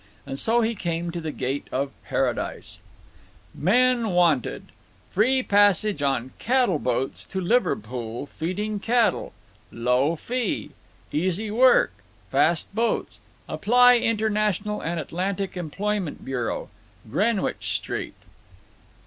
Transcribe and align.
And 0.25 0.39
so 0.39 0.61
he 0.61 0.73
came 0.73 1.11
to 1.11 1.21
the 1.21 1.31
gate 1.31 1.67
of 1.71 1.91
paradise: 2.05 2.81
MEN 3.53 4.09
WANTED. 4.09 4.71
Free 5.11 5.43
passage 5.43 6.01
on 6.01 6.31
cattle 6.39 6.79
boats 6.79 7.23
to 7.25 7.39
Liverpool 7.39 8.25
feeding 8.25 8.79
cattle. 8.79 9.31
Low 9.71 10.15
fee. 10.15 10.71
Easy 11.11 11.51
work. 11.51 11.91
Fast 12.31 12.73
boats. 12.73 13.19
Apply 13.47 13.97
International 13.97 14.81
and 14.81 14.99
Atlantic 14.99 15.55
Employment 15.55 16.25
Bureau,—Greenwich 16.25 17.71
Street. 17.75 18.15